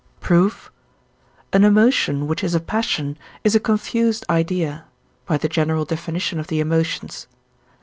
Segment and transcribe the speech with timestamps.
[0.19, 0.71] Proof.
[1.53, 4.85] An emotion, which is a passion, is a confused idea
[5.27, 6.07] (by the general Def.
[6.07, 7.27] of the Emotions).